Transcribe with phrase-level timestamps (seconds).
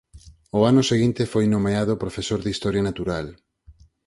[0.53, 3.27] Ao ano seguinte foi nomeado profesor de Historia natural.